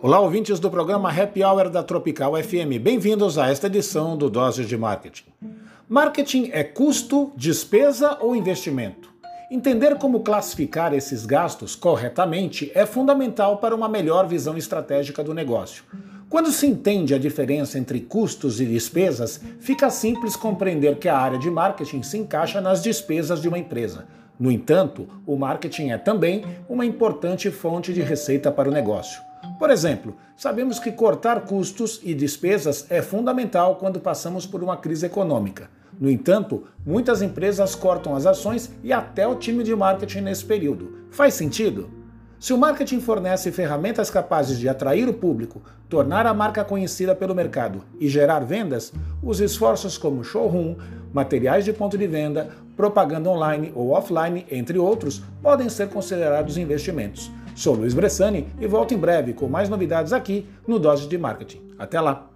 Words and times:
Olá, 0.00 0.20
ouvintes 0.20 0.60
do 0.60 0.70
programa 0.70 1.10
Happy 1.10 1.42
Hour 1.42 1.68
da 1.70 1.82
Tropical 1.82 2.40
FM. 2.40 2.78
Bem-vindos 2.80 3.36
a 3.36 3.50
esta 3.50 3.66
edição 3.66 4.16
do 4.16 4.30
Doses 4.30 4.68
de 4.68 4.76
Marketing. 4.76 5.24
Marketing 5.88 6.50
é 6.52 6.62
custo, 6.62 7.32
despesa 7.34 8.16
ou 8.20 8.36
investimento? 8.36 9.12
Entender 9.50 9.98
como 9.98 10.20
classificar 10.20 10.94
esses 10.94 11.26
gastos 11.26 11.74
corretamente 11.74 12.70
é 12.76 12.86
fundamental 12.86 13.56
para 13.56 13.74
uma 13.74 13.88
melhor 13.88 14.28
visão 14.28 14.56
estratégica 14.56 15.24
do 15.24 15.34
negócio. 15.34 15.82
Quando 16.30 16.52
se 16.52 16.64
entende 16.64 17.12
a 17.12 17.18
diferença 17.18 17.76
entre 17.76 17.98
custos 17.98 18.60
e 18.60 18.66
despesas, 18.66 19.40
fica 19.58 19.90
simples 19.90 20.36
compreender 20.36 20.98
que 20.98 21.08
a 21.08 21.18
área 21.18 21.40
de 21.40 21.50
marketing 21.50 22.04
se 22.04 22.16
encaixa 22.16 22.60
nas 22.60 22.80
despesas 22.80 23.42
de 23.42 23.48
uma 23.48 23.58
empresa. 23.58 24.06
No 24.38 24.52
entanto, 24.52 25.08
o 25.26 25.34
marketing 25.34 25.88
é 25.88 25.98
também 25.98 26.44
uma 26.68 26.86
importante 26.86 27.50
fonte 27.50 27.92
de 27.92 28.00
receita 28.00 28.52
para 28.52 28.68
o 28.68 28.72
negócio. 28.72 29.26
Por 29.58 29.70
exemplo, 29.70 30.16
sabemos 30.36 30.78
que 30.78 30.92
cortar 30.92 31.42
custos 31.42 32.00
e 32.02 32.14
despesas 32.14 32.86
é 32.90 33.02
fundamental 33.02 33.76
quando 33.76 34.00
passamos 34.00 34.46
por 34.46 34.62
uma 34.62 34.76
crise 34.76 35.06
econômica. 35.06 35.68
No 36.00 36.08
entanto, 36.08 36.64
muitas 36.86 37.22
empresas 37.22 37.74
cortam 37.74 38.14
as 38.14 38.24
ações 38.24 38.70
e 38.84 38.92
até 38.92 39.26
o 39.26 39.34
time 39.34 39.64
de 39.64 39.74
marketing 39.74 40.20
nesse 40.20 40.44
período. 40.44 41.06
Faz 41.10 41.34
sentido? 41.34 41.90
Se 42.38 42.52
o 42.52 42.58
marketing 42.58 43.00
fornece 43.00 43.50
ferramentas 43.50 44.10
capazes 44.10 44.60
de 44.60 44.68
atrair 44.68 45.08
o 45.08 45.14
público, 45.14 45.60
tornar 45.88 46.24
a 46.24 46.32
marca 46.32 46.64
conhecida 46.64 47.12
pelo 47.12 47.34
mercado 47.34 47.82
e 47.98 48.08
gerar 48.08 48.44
vendas, 48.44 48.92
os 49.20 49.40
esforços 49.40 49.98
como 49.98 50.22
showroom, 50.22 50.76
materiais 51.12 51.64
de 51.64 51.72
ponto 51.72 51.98
de 51.98 52.06
venda, 52.06 52.50
propaganda 52.76 53.28
online 53.28 53.72
ou 53.74 53.90
offline, 53.90 54.46
entre 54.52 54.78
outros, 54.78 55.20
podem 55.42 55.68
ser 55.68 55.88
considerados 55.88 56.56
investimentos. 56.56 57.28
Sou 57.58 57.74
Luiz 57.74 57.92
Bressani 57.92 58.46
e 58.60 58.68
volto 58.68 58.94
em 58.94 58.96
breve 58.96 59.32
com 59.32 59.48
mais 59.48 59.68
novidades 59.68 60.12
aqui 60.12 60.46
no 60.64 60.78
Dose 60.78 61.08
de 61.08 61.18
Marketing. 61.18 61.60
Até 61.76 62.00
lá! 62.00 62.30